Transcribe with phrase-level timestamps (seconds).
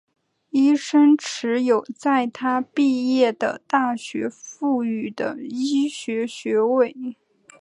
[0.49, 6.97] 医生持有在他毕业的大学赋予的医学学位。